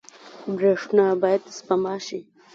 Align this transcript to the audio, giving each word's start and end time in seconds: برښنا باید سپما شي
برښنا 0.55 1.07
باید 1.21 1.43
سپما 1.57 1.95
شي 2.05 2.19